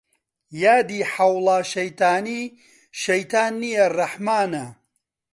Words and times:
یادی 0.63 0.99
حەوڵا 1.13 1.57
شەیتانی 1.71 2.41
شەیتان 3.01 3.51
نیە 3.61 3.85
ڕەحمانە 3.97 4.65